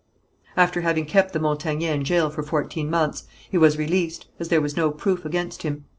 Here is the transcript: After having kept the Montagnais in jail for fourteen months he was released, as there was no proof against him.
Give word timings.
After 0.57 0.81
having 0.81 1.05
kept 1.05 1.31
the 1.31 1.37
Montagnais 1.39 1.93
in 1.93 2.03
jail 2.03 2.31
for 2.31 2.41
fourteen 2.41 2.89
months 2.89 3.25
he 3.51 3.57
was 3.59 3.77
released, 3.77 4.25
as 4.39 4.49
there 4.49 4.59
was 4.59 4.75
no 4.75 4.89
proof 4.89 5.25
against 5.25 5.61
him. 5.61 5.85